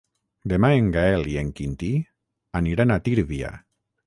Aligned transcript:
Demà 0.53 0.71
en 0.77 0.87
Gaël 0.95 1.29
i 1.33 1.37
en 1.41 1.51
Quintí 1.59 1.91
aniran 2.63 2.97
a 2.97 2.99
Tírvia. 3.09 3.55